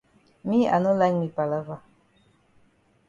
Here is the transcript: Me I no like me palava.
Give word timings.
Me 0.47 0.59
I 0.67 0.79
no 0.85 0.93
like 1.01 1.19
me 1.19 1.29
palava. 1.37 1.77